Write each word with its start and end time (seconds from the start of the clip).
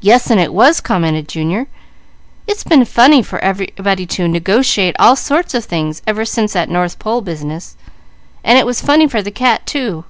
"Yes, 0.00 0.30
and 0.30 0.38
it 0.38 0.54
was," 0.54 0.80
commented 0.80 1.26
Junior. 1.26 1.66
"It's 2.46 2.62
been 2.62 2.84
funny 2.84 3.24
for 3.24 3.40
everybody 3.40 4.06
to 4.06 4.28
'negotiate' 4.28 4.94
all 5.00 5.16
sorts 5.16 5.52
of 5.52 5.64
things 5.64 6.00
ever 6.06 6.24
since 6.24 6.52
that 6.52 6.68
north 6.70 7.00
pole 7.00 7.22
business, 7.22 7.76
so 8.46 8.52
it 8.52 8.64
was 8.64 8.80
funny 8.80 9.08
for 9.08 9.20
the 9.20 9.32
cat 9.32 9.66
too. 9.66 10.04